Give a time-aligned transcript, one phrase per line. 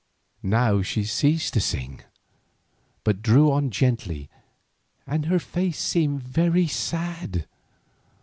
[0.41, 2.01] Now she ceased to sing,
[3.03, 4.31] but drew on gently
[5.05, 7.45] and her face seemed very sad.